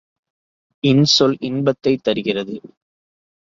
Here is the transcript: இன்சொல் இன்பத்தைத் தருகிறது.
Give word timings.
இன்சொல் 0.83 1.35
இன்பத்தைத் 1.39 2.03
தருகிறது. 2.03 2.55